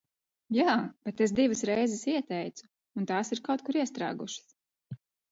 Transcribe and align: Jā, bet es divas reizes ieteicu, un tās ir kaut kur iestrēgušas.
Jā, 0.57 0.75
bet 1.09 1.19
es 1.25 1.33
divas 1.39 1.59
reizes 1.69 2.05
ieteicu, 2.13 2.69
un 3.01 3.05
tās 3.11 3.29
ir 3.35 3.41
kaut 3.49 3.63
kur 3.67 3.77
iestrēgušas. 3.83 4.57